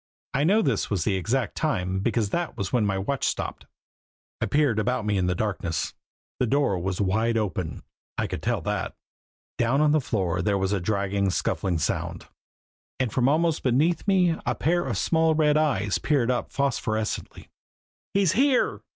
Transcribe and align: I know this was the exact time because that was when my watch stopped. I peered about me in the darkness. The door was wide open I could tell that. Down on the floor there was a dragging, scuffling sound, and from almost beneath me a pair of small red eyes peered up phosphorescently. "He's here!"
I 0.33 0.43
know 0.45 0.63
this 0.63 0.89
was 0.89 1.03
the 1.03 1.13
exact 1.13 1.53
time 1.55 1.99
because 1.99 2.31
that 2.31 2.57
was 2.57 2.73
when 2.73 2.87
my 2.87 2.97
watch 2.97 3.23
stopped. 3.23 3.67
I 4.41 4.47
peered 4.47 4.79
about 4.79 5.05
me 5.05 5.15
in 5.15 5.27
the 5.27 5.35
darkness. 5.35 5.93
The 6.39 6.47
door 6.47 6.79
was 6.79 6.99
wide 6.99 7.37
open 7.37 7.83
I 8.17 8.25
could 8.25 8.41
tell 8.41 8.61
that. 8.61 8.95
Down 9.59 9.79
on 9.79 9.91
the 9.91 10.01
floor 10.01 10.41
there 10.41 10.57
was 10.57 10.73
a 10.73 10.79
dragging, 10.81 11.29
scuffling 11.29 11.77
sound, 11.77 12.25
and 12.99 13.13
from 13.13 13.29
almost 13.29 13.61
beneath 13.61 14.07
me 14.07 14.35
a 14.43 14.55
pair 14.55 14.87
of 14.87 14.97
small 14.97 15.35
red 15.35 15.55
eyes 15.55 15.99
peered 15.99 16.31
up 16.31 16.51
phosphorescently. 16.51 17.49
"He's 18.15 18.31
here!" 18.31 18.81